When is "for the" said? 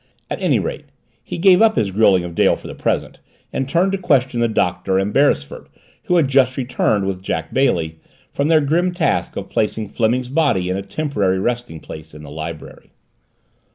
2.55-2.73